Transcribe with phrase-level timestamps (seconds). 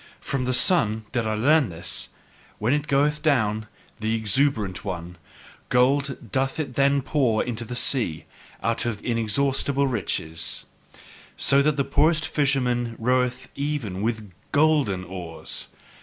[0.19, 2.09] From the sun did I learn this,
[2.57, 3.67] when it goeth down,
[3.99, 5.19] the exuberant one:
[5.69, 8.23] gold doth it then pour into the sea,
[8.63, 10.65] out of inexhaustible riches,
[11.37, 15.67] So that the poorest fisherman roweth even with GOLDEN oars!